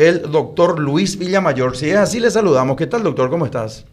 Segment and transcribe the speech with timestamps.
[0.00, 1.76] el doctor Luis Villamayor.
[1.76, 2.74] Si es así, le saludamos.
[2.74, 3.28] ¿Qué tal, doctor?
[3.28, 3.86] ¿Cómo estás?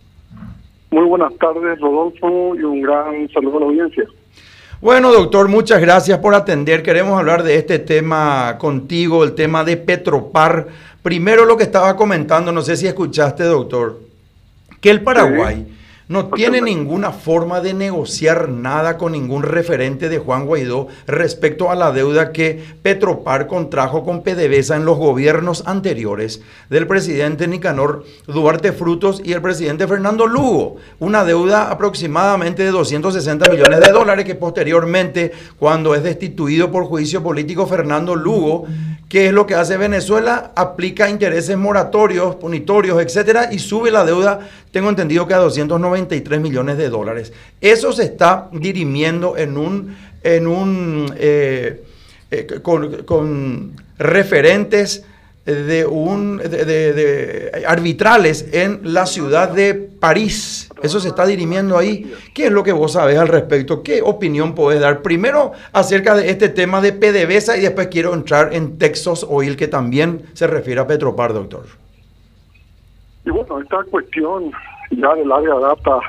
[0.90, 4.06] Muy buenas tardes, Rodolfo, y un gran saludo a la audiencia.
[4.80, 6.82] Bueno, doctor, muchas gracias por atender.
[6.82, 10.68] Queremos hablar de este tema contigo, el tema de Petropar.
[11.04, 14.00] Primero lo que estaba comentando, no sé si escuchaste, doctor,
[14.80, 15.68] que el Paraguay
[16.08, 21.76] no tiene ninguna forma de negociar nada con ningún referente de Juan Guaidó respecto a
[21.76, 28.72] la deuda que Petropar contrajo con PDVSA en los gobiernos anteriores del presidente Nicanor Duarte
[28.72, 30.78] Frutos y el presidente Fernando Lugo.
[31.00, 37.22] Una deuda aproximadamente de 260 millones de dólares que posteriormente, cuando es destituido por juicio
[37.22, 38.66] político Fernando Lugo,
[39.10, 40.52] ¿Qué es lo que hace Venezuela?
[40.54, 45.40] Aplica intereses moratorios, punitorios, etcétera, y sube la deuda, tengo entendido que a
[45.98, 47.34] 293 millones de dólares.
[47.62, 51.84] Eso se está dirimiendo en un, en un eh,
[52.32, 55.06] eh, con, referentes
[55.46, 60.70] de un de, arbitrales en la ciudad de París.
[60.84, 62.14] Eso se está dirimiendo ahí.
[62.34, 63.82] ¿Qué es lo que vos sabés al respecto?
[63.82, 65.02] ¿Qué opinión podés dar?
[65.02, 69.70] Primero acerca de este tema de PDVSA y después quiero entrar en Texas Oil que
[69.70, 71.66] también se refiere a Petropar, doctor.
[73.26, 74.52] Y bueno, esta cuestión
[74.92, 76.00] ya del área data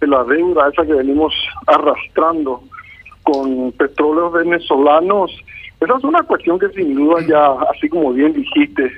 [0.00, 1.34] de la deuda esa que venimos
[1.66, 2.62] arrastrando
[3.22, 5.30] con petróleos venezolanos
[5.84, 8.90] esa es una cuestión que sin duda ya, así como bien dijiste,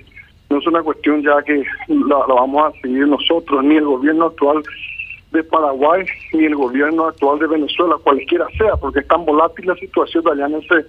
[0.50, 4.62] no es una cuestión ya que la, vamos a seguir nosotros, ni el gobierno actual
[5.32, 9.74] de Paraguay, ni el gobierno actual de Venezuela, cualquiera sea, porque es tan volátil la
[9.74, 10.86] situación allá en ese,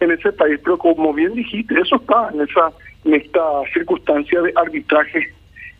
[0.00, 0.58] en ese país.
[0.64, 2.72] Pero como bien dijiste, eso está en esa
[3.04, 3.42] en esta
[3.74, 5.28] circunstancia de arbitraje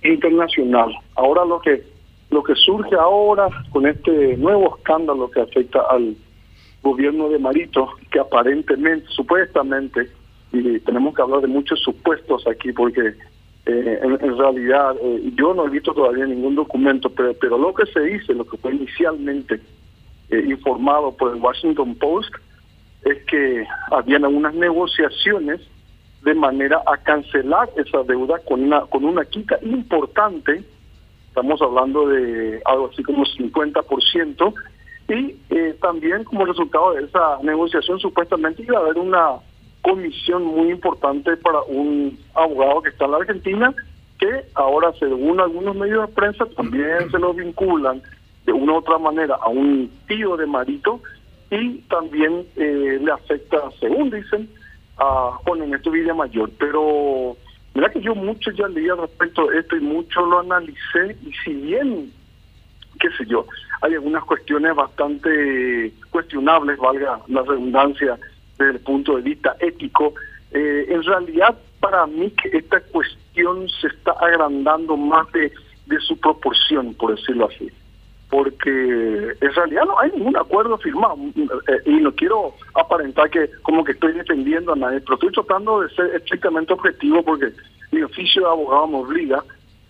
[0.02, 0.94] internacional.
[1.14, 1.82] Ahora lo que
[2.30, 6.16] lo que surge ahora con este nuevo escándalo que afecta al
[6.82, 10.10] gobierno de Marito, que aparentemente, supuestamente,
[10.52, 13.14] y tenemos que hablar de muchos supuestos aquí porque
[13.66, 17.86] eh, en, realidad eh, yo no he visto todavía ningún documento, pero, pero lo que
[17.86, 19.60] se dice, lo que fue inicialmente
[20.30, 22.34] eh, informado por el Washington Post,
[23.04, 25.60] es que habían algunas negociaciones
[26.22, 30.64] de manera a cancelar esa deuda con una con una quita importante,
[31.34, 34.54] estamos hablando de algo así como 50%,
[35.08, 39.32] y eh, también como resultado de esa negociación supuestamente iba a haber una
[39.82, 43.74] comisión muy importante para un abogado que está en la Argentina,
[44.20, 48.00] que ahora según algunos medios de prensa también se lo vinculan
[48.46, 51.00] de una u otra manera a un tío de Marito
[51.50, 54.48] y también eh, le afecta, según dicen,
[54.98, 56.50] a Juan Ernesto Mayor.
[56.58, 57.36] Pero
[57.74, 61.54] mira que yo mucho ya leí respecto a esto y mucho lo analicé y si
[61.54, 62.12] bien
[62.98, 63.46] qué sé yo,
[63.82, 68.18] hay algunas cuestiones bastante cuestionables, valga la redundancia,
[68.58, 70.14] desde el punto de vista ético.
[70.52, 75.52] Eh, en realidad, para mí, que esta cuestión se está agrandando más de,
[75.86, 77.70] de su proporción, por decirlo así.
[78.34, 81.16] Porque en realidad no hay ningún acuerdo firmado.
[81.36, 85.82] Eh, y no quiero aparentar que como que estoy defendiendo a nadie, pero estoy tratando
[85.82, 87.52] de ser estrictamente objetivo porque
[87.92, 89.44] mi oficio de abogado me obliga.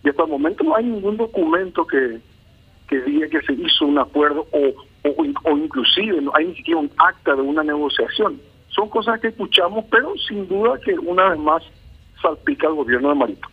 [0.04, 2.20] Y hasta el momento no hay ningún documento que,
[2.86, 4.74] que diga que se hizo un acuerdo o,
[5.44, 8.38] o, inclusive no hay ni siquiera un acta de una negociación.
[8.68, 11.62] Son cosas que escuchamos, pero sin duda que una vez más
[12.20, 13.48] salpica al gobierno de Marito.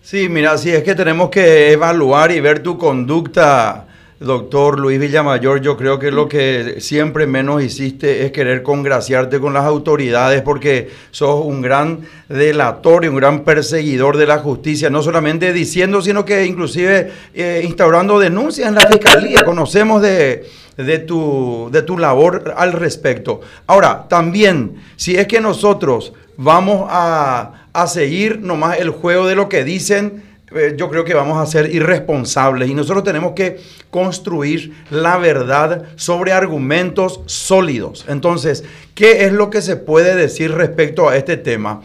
[0.00, 3.88] Sí, mira, sí, es que tenemos que evaluar y ver tu conducta
[4.18, 9.52] Doctor Luis Villamayor, yo creo que lo que siempre menos hiciste es querer congraciarte con
[9.52, 15.02] las autoridades porque sos un gran delator y un gran perseguidor de la justicia, no
[15.02, 19.44] solamente diciendo, sino que inclusive eh, instaurando denuncias en la fiscalía.
[19.44, 20.46] Conocemos de,
[20.78, 23.42] de, tu, de tu labor al respecto.
[23.66, 29.50] Ahora, también, si es que nosotros vamos a, a seguir nomás el juego de lo
[29.50, 30.22] que dicen,
[30.76, 33.58] yo creo que vamos a ser irresponsables y nosotros tenemos que
[33.90, 38.04] construir la verdad sobre argumentos sólidos.
[38.08, 38.64] Entonces,
[38.94, 41.82] ¿qué es lo que se puede decir respecto a este tema?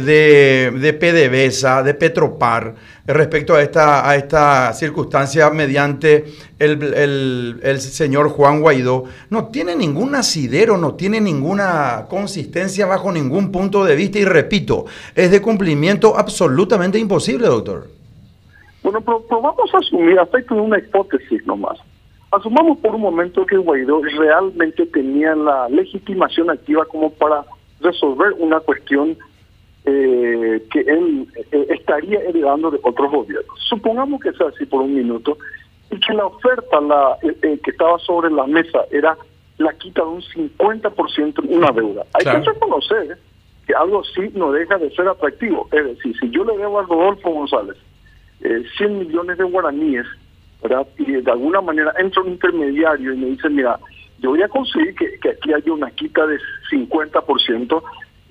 [0.00, 2.74] de, de PDVSA, de Petropar,
[3.06, 6.24] respecto a esta, a esta circunstancia mediante
[6.58, 13.52] el, el, señor Juan Guaidó, no tiene ningún asidero, no tiene ninguna consistencia bajo ningún
[13.52, 18.01] punto de vista y repito, es de cumplimiento absolutamente imposible, doctor.
[18.82, 21.78] Bueno, pero, vamos a asumir, afecto de una hipótesis nomás.
[22.30, 27.44] Asumamos por un momento que Guaidó realmente tenía la legitimación activa como para
[27.80, 29.16] resolver una cuestión
[29.84, 33.58] eh, que él eh, estaría heredando de otros gobiernos.
[33.68, 35.36] Supongamos que sea así por un minuto
[35.90, 39.16] y que la oferta la eh, que estaba sobre la mesa era
[39.58, 42.06] la quita de un 50% en una deuda.
[42.14, 43.18] Hay que reconocer
[43.66, 45.68] que algo sí no deja de ser atractivo.
[45.70, 47.76] Es decir, si yo le debo a Rodolfo González
[48.42, 50.06] eh, 100 millones de guaraníes,
[50.62, 50.86] ¿verdad?
[50.98, 53.78] y de alguna manera entra un intermediario y me dice, mira,
[54.18, 56.38] yo voy a conseguir que, que aquí haya una quita de
[56.70, 57.82] 50%,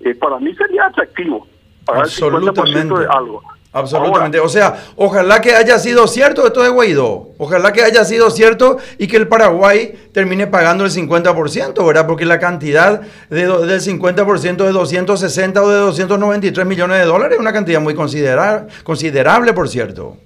[0.02, 1.48] eh, para mí sería atractivo
[1.86, 3.44] pagar el 50% de algo.
[3.74, 4.40] Absolutamente.
[4.40, 7.30] o sea, ojalá que haya sido cierto esto de Guaidó.
[7.38, 12.06] Ojalá que haya sido cierto y que el Paraguay termine pagando el 50%, ¿verdad?
[12.06, 17.40] Porque la cantidad de, del 50% de 260 o de 293 millones de dólares es
[17.40, 20.18] una cantidad muy considerable, considerable por cierto.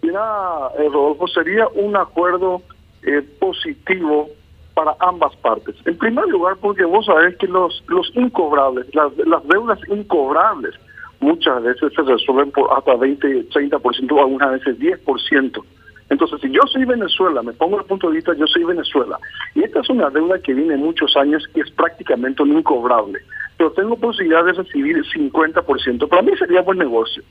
[0.00, 2.62] Mira, eh, Rodolfo, sería un acuerdo
[3.02, 4.28] eh, positivo
[4.72, 5.74] para ambas partes.
[5.84, 10.74] En primer lugar, porque vos sabés que los, los incobrables, las, las deudas incobrables,
[11.20, 15.62] muchas veces se resuelven por hasta 20, 30%, o algunas veces 10%.
[16.08, 19.18] Entonces, si yo soy Venezuela, me pongo el punto de vista, yo soy Venezuela,
[19.54, 23.20] y esta es una deuda que viene muchos años y es prácticamente incobrable,
[23.56, 27.22] pero tengo posibilidad de recibir el 50%, para mí sería buen negocio.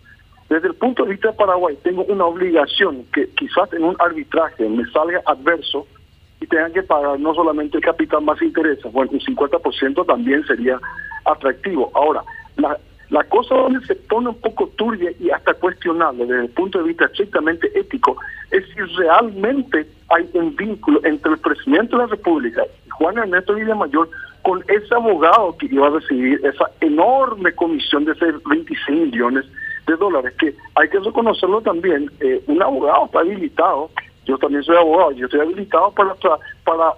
[0.50, 4.68] Desde el punto de vista de Paraguay, tengo una obligación que quizás en un arbitraje
[4.68, 5.86] me salga adverso
[6.42, 10.80] y tengan que pagar no solamente el capital más intereses, bueno, un 50% también sería
[11.26, 11.92] atractivo.
[11.94, 12.24] Ahora,
[12.56, 16.80] la, la cosa donde se pone un poco turbia y hasta cuestionable desde el punto
[16.80, 18.18] de vista estrictamente ético
[18.52, 24.10] es si realmente hay un vínculo entre el presidente de la República Juan Ernesto Villamayor
[24.42, 29.46] con ese abogado que iba a recibir esa enorme comisión de 26 millones
[29.88, 33.90] de dólares, que hay que reconocerlo también, eh, un abogado está habilitado,
[34.26, 36.40] yo también soy abogado, yo estoy habilitado para, para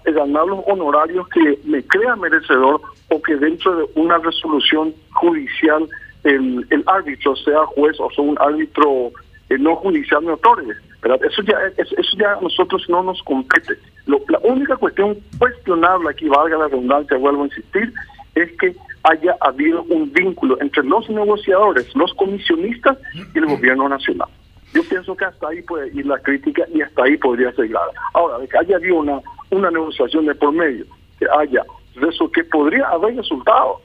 [0.05, 5.87] ganar los honorarios que me crea merecedor o que dentro de una resolución judicial
[6.23, 9.11] el, el árbitro sea juez o sea un árbitro
[9.51, 10.73] eh, no judicial me otorgue.
[11.03, 13.77] Eso ya, eso, ya a nosotros no nos compete.
[14.05, 17.91] la única cuestión cuestionable aquí, valga la redundancia, vuelvo a insistir,
[18.35, 22.97] es que haya habido un vínculo entre los negociadores, los comisionistas
[23.33, 24.29] y el gobierno nacional.
[24.73, 27.91] Yo pienso que hasta ahí puede ir la crítica y hasta ahí podría ser grave.
[28.13, 29.19] Ahora, de que haya habido una,
[29.51, 30.85] una negociación de por medio,
[31.19, 31.63] que haya
[32.09, 33.81] eso que podría haber resultado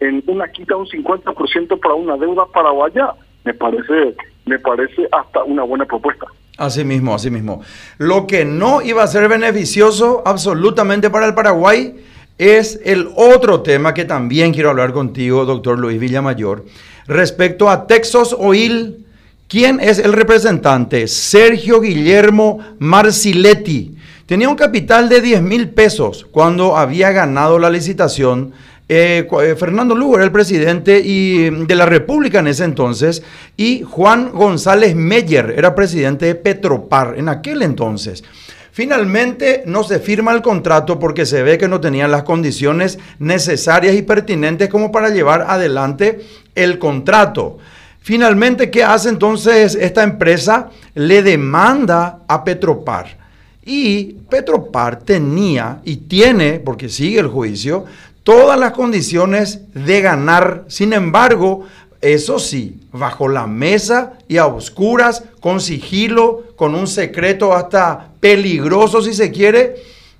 [0.00, 3.14] en una quita de un 50% para una deuda paraguaya,
[3.44, 4.14] me parece,
[4.46, 6.26] me parece hasta una buena propuesta.
[6.56, 7.62] Así mismo, así mismo.
[7.98, 11.94] Lo que no iba a ser beneficioso absolutamente para el Paraguay
[12.36, 16.64] es el otro tema que también quiero hablar contigo, doctor Luis Villamayor,
[17.06, 19.04] respecto a Texas Oil.
[19.48, 21.08] ¿Quién es el representante?
[21.08, 23.97] Sergio Guillermo Marciletti.
[24.28, 28.52] Tenía un capital de 10 mil pesos cuando había ganado la licitación
[28.86, 33.22] eh, eh, Fernando Lugo era el presidente y, de la República en ese entonces
[33.56, 38.22] y Juan González Meyer era presidente de Petropar en aquel entonces.
[38.70, 43.96] Finalmente no se firma el contrato porque se ve que no tenían las condiciones necesarias
[43.96, 46.20] y pertinentes como para llevar adelante
[46.54, 47.56] el contrato.
[48.02, 50.68] Finalmente, ¿qué hace entonces esta empresa?
[50.94, 53.27] Le demanda a Petropar.
[53.70, 57.84] Y Petropar tenía y tiene, porque sigue el juicio,
[58.22, 60.64] todas las condiciones de ganar.
[60.68, 61.66] Sin embargo,
[62.00, 69.02] eso sí, bajo la mesa y a oscuras, con sigilo, con un secreto hasta peligroso
[69.02, 69.76] si se quiere,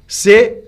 [0.07, 0.65] se,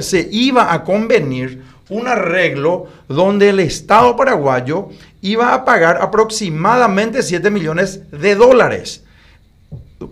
[0.00, 4.88] se iba a convenir un arreglo donde el Estado paraguayo
[5.22, 9.03] iba a pagar aproximadamente 7 millones de dólares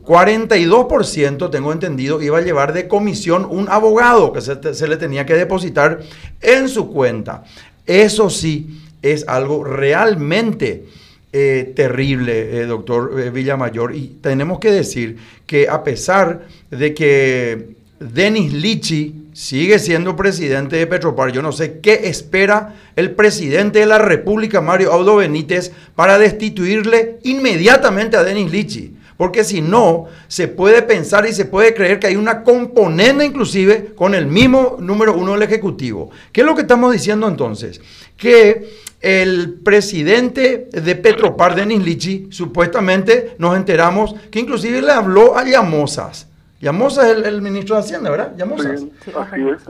[0.01, 5.35] 42%, tengo entendido, iba a llevar de comisión un abogado que se, le tenía que
[5.35, 6.01] depositar
[6.41, 7.45] en su cuenta.
[7.87, 10.85] Eso sí, es algo realmente
[11.33, 13.95] eh, terrible, eh, doctor eh, Villamayor.
[13.95, 20.87] Y tenemos que decir que a pesar de que Denis Lichi sigue siendo presidente de
[20.87, 26.19] Petropar, yo no sé qué espera el presidente de la República, Mario Audo Benítez, para
[26.19, 28.95] destituirle inmediatamente a Denis Lichi.
[29.17, 33.93] Porque si no, se puede pensar y se puede creer que hay una componente inclusive
[33.95, 36.11] con el mismo número uno del Ejecutivo.
[36.33, 37.81] ¿Qué es lo que estamos diciendo entonces?
[38.17, 45.45] Que el presidente de Petropar, Denis Lichi, supuestamente nos enteramos que inclusive le habló a
[45.45, 46.29] Llamosas.
[46.63, 48.37] Llamosa es el, ministro de Hacienda, ¿verdad?
[48.37, 48.77] Llamosa.
[48.77, 48.93] Sí,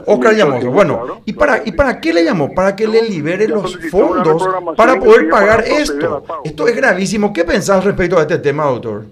[0.05, 0.67] Oscar Llamosa.
[0.67, 2.53] Bueno, ¿y para, ¿y para qué le llamó?
[2.53, 4.47] Para que le libere los fondos
[4.77, 6.23] para poder pagar esto.
[6.43, 7.33] Esto es gravísimo.
[7.33, 9.05] ¿Qué pensás respecto a este tema, doctor?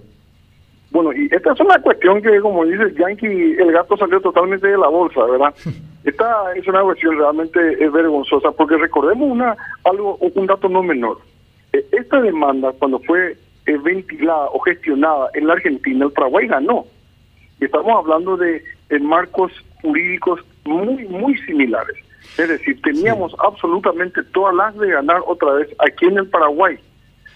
[0.92, 4.76] Bueno, y esta es una cuestión que, como dice Yankee, el gato salió totalmente de
[4.76, 5.54] la bolsa, ¿verdad?
[6.04, 11.18] Esta es una cuestión realmente vergonzosa, porque recordemos una algo un dato no menor.
[11.72, 16.84] Eh, esta demanda, cuando fue eh, ventilada o gestionada en la Argentina, el Paraguay ganó.
[17.60, 18.62] Y estamos hablando de
[19.00, 21.96] marcos jurídicos muy, muy similares.
[22.36, 26.78] Es decir, teníamos absolutamente todas las de ganar otra vez aquí en el Paraguay.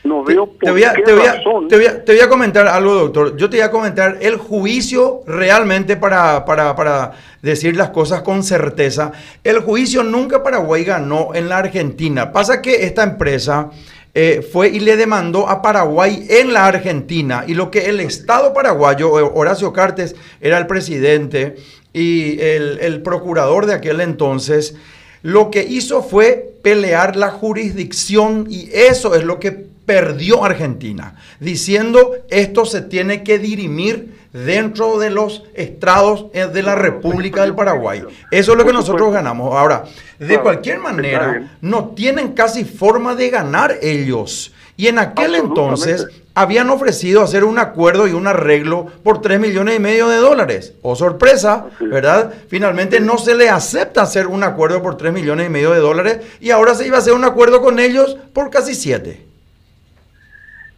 [0.06, 1.68] No veo por te voy, a, qué te, voy a, razón.
[1.68, 3.36] te, voy a, te voy a comentar algo, doctor.
[3.36, 8.42] Yo te voy a comentar el juicio realmente para, para, para decir las cosas con
[8.42, 9.12] certeza.
[9.42, 12.32] El juicio nunca Paraguay ganó en la Argentina.
[12.32, 13.70] Pasa que esta empresa
[14.18, 17.44] eh, fue y le demandó a Paraguay en la Argentina.
[17.46, 21.56] Y lo que el Estado paraguayo, Horacio Cartes era el presidente
[21.92, 24.74] y el, el procurador de aquel entonces,
[25.20, 32.16] lo que hizo fue pelear la jurisdicción y eso es lo que perdió Argentina, diciendo
[32.28, 38.02] esto se tiene que dirimir dentro de los estrados eh, de la República del Paraguay.
[38.30, 39.54] Eso es lo que nosotros ganamos.
[39.54, 39.84] Ahora,
[40.18, 44.52] de cualquier manera, no tienen casi forma de ganar ellos.
[44.76, 49.76] Y en aquel entonces habían ofrecido hacer un acuerdo y un arreglo por 3 millones
[49.76, 50.74] y medio de dólares.
[50.82, 52.34] Oh, sorpresa, ¿verdad?
[52.48, 56.18] Finalmente no se le acepta hacer un acuerdo por 3 millones y medio de dólares
[56.40, 59.35] y ahora se iba a hacer un acuerdo con ellos por casi 7.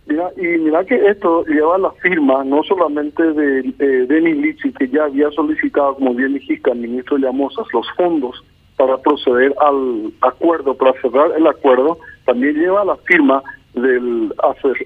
[0.09, 4.88] Mira, y mira que esto lleva la firma no solamente de, de Denis Litchi, que
[4.88, 8.43] ya había solicitado, como bien dijiste, al ministro Llamosas los fondos
[8.79, 13.43] para proceder al acuerdo, para cerrar el acuerdo, también lleva la firma
[13.75, 14.33] del,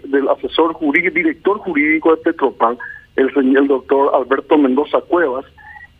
[0.04, 2.76] del asesor jurídico, director jurídico de Petropal,
[3.14, 5.44] el señor doctor Alberto Mendoza Cuevas,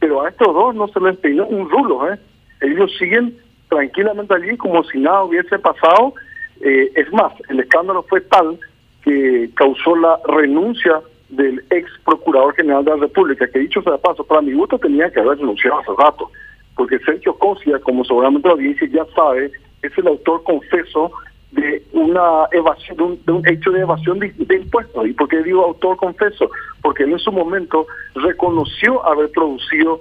[0.00, 2.18] pero a estos dos no se les peinó un rulo, ¿eh?
[2.60, 3.36] Ellos siguen
[3.68, 6.14] tranquilamente allí como si nada hubiese pasado.
[6.60, 8.58] Eh, es más, el escándalo fue tal
[9.04, 13.98] que causó la renuncia del ex procurador general de la República, que dicho sea de
[13.98, 16.30] paso, para mi gusto tenía que haber renunciado hace rato,
[16.76, 19.50] porque Sergio Cosia, como seguramente la audiencia ya sabe,
[19.82, 21.10] es el autor confeso
[21.50, 25.06] de una evasión, de un, hecho de evasión de, de, impuestos.
[25.06, 26.50] ¿Y por qué digo autor confeso?
[26.80, 30.00] Porque él en su momento reconoció haber producido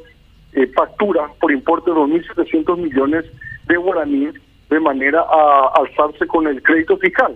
[0.53, 3.25] eh, facturas por importe de 2.700 millones
[3.67, 4.35] de guaraníes
[4.69, 7.35] de manera a alzarse con el crédito fiscal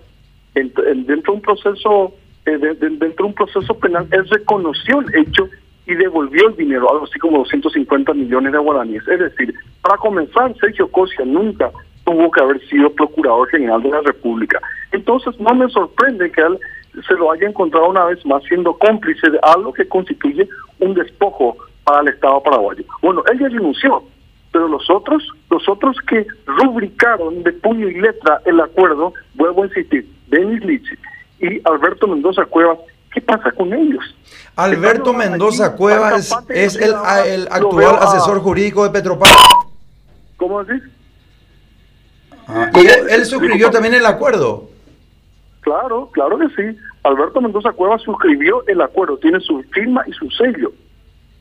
[0.55, 2.13] dentro de un proceso
[2.45, 5.49] eh, de, de, dentro de un proceso penal él reconoció el hecho
[5.87, 9.07] y devolvió el dinero, algo así como 250 millones de guaraníes.
[9.07, 11.71] Es decir, para comenzar, Sergio Cosia nunca
[12.05, 14.59] tuvo que haber sido procurador general de la República.
[14.91, 16.59] Entonces, no me sorprende que él
[17.07, 20.47] se lo haya encontrado una vez más siendo cómplice de algo que constituye
[20.79, 22.83] un despojo para el Estado paraguayo.
[23.01, 24.03] Bueno, él ya renunció,
[24.65, 29.67] pero los otros, los otros que rubricaron de puño y letra el acuerdo, vuelvo a
[29.67, 30.95] insistir, Denis Litchi
[31.39, 32.79] y Alberto Mendoza Cuevas,
[33.13, 34.03] ¿qué pasa con ellos?
[34.55, 36.97] Alberto Mendoza allí, Cuevas es, el, lo
[37.51, 39.29] actual a- asesor jurídico de Petropar.
[40.37, 40.83] ¿Cómo decís?
[42.75, 44.69] y él, él suscribió también el acuerdo.
[45.61, 46.77] Claro, claro que sí.
[47.03, 50.71] Alberto Mendoza Cuevas suscribió el acuerdo, tiene su firma y su sello.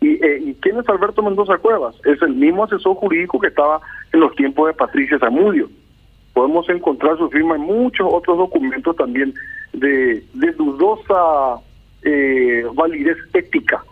[0.05, 1.97] ¿Y, eh, ¿Y quién es Alberto Mendoza Cuevas?
[2.05, 3.81] Es el mismo asesor jurídico que estaba
[4.13, 5.71] en los tiempos de Patricia Zamudio.
[6.35, 9.33] Podemos encontrar su firma en muchos otros documentos también
[9.73, 10.23] de,
[10.59, 11.59] dudosa
[12.03, 13.83] eh, validez ética.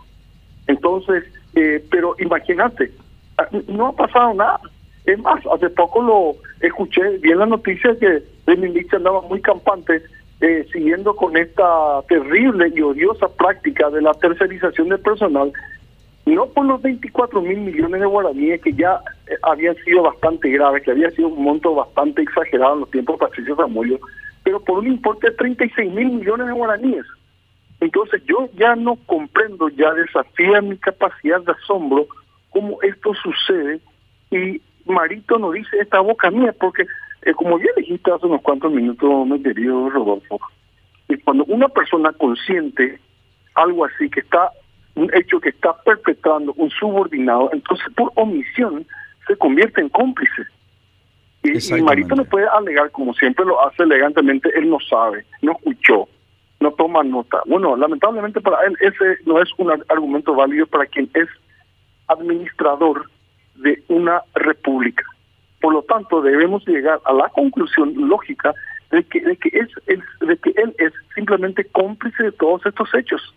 [0.67, 1.23] Entonces,
[1.55, 2.91] eh, pero imagínate,
[3.39, 4.59] ah, no ha pasado nada.
[5.05, 9.41] Es más, hace poco lo escuché, vi en la noticia que Denis Lich andaba muy
[9.41, 10.03] campante
[10.41, 15.53] eh, siguiendo con esta terrible y odiosa práctica de la tercerización del personal,
[16.25, 20.83] no por los 24 mil millones de guaraníes que ya eh, habían sido bastante graves,
[20.83, 23.99] que había sido un monto bastante exagerado en los tiempos de Patricio Zamudio,
[24.43, 27.05] pero por un importe de 36 mil millones de guaraníes.
[27.81, 32.07] Entonces yo ya no comprendo, ya desafía mi capacidad de asombro
[32.51, 33.81] cómo esto sucede
[34.31, 36.85] y Marito no dice esta boca mía, porque
[37.23, 40.39] eh, como ya dijiste hace unos cuantos minutos, mi querido Rodolfo,
[41.09, 42.99] y cuando una persona consciente
[43.55, 44.51] algo así que está
[44.95, 48.85] un hecho que está perpetrando un subordinado, entonces por omisión
[49.27, 50.43] se convierte en cómplice.
[51.43, 51.81] Y, y.
[51.81, 56.07] Marito no puede alegar, como siempre lo hace elegantemente, él no sabe, no escuchó,
[56.59, 57.41] no toma nota.
[57.45, 61.27] Bueno, lamentablemente para él ese no es un ar- argumento válido para quien es
[62.07, 63.09] administrador
[63.55, 65.03] de una república.
[65.59, 68.53] Por lo tanto, debemos llegar a la conclusión lógica
[68.91, 73.33] de que, de que, es, de que él es simplemente cómplice de todos estos hechos.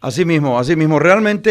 [0.00, 0.98] Así mismo, así mismo.
[0.98, 1.50] Realmente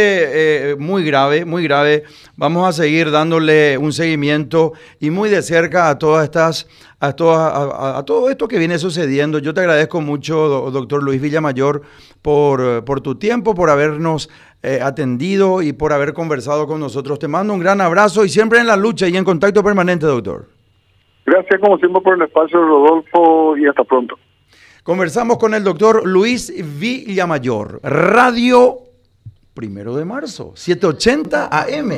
[0.72, 2.04] eh, muy grave, muy grave.
[2.38, 6.68] Vamos a seguir dándole un seguimiento y muy de cerca a todas estas,
[7.00, 7.52] a, todas,
[7.98, 9.40] a, todo esto que viene sucediendo.
[9.40, 11.82] Yo te agradezco mucho, do- doctor Luis Villamayor,
[12.22, 14.30] por, por tu tiempo, por habernos
[14.64, 17.18] eh, atendido y por haber conversado con nosotros.
[17.20, 20.46] Te mando un gran abrazo y siempre en la lucha y en contacto permanente, doctor.
[21.26, 24.16] Gracias como siempre por el espacio, Rodolfo, y hasta pronto.
[24.86, 28.82] Conversamos con el doctor Luis Villamayor, Radio
[29.56, 31.90] Primero de Marzo, 780 AM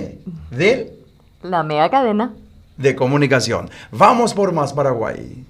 [0.52, 0.98] de
[1.42, 2.34] La mega cadena
[2.78, 3.70] de comunicación.
[3.92, 5.44] Vamos por más Paraguay.